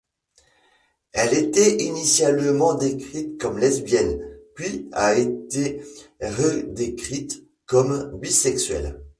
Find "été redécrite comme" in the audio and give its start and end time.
5.15-8.11